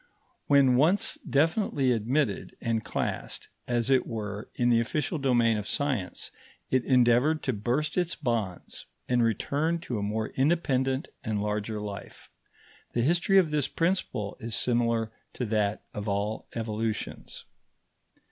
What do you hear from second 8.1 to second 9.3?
bonds and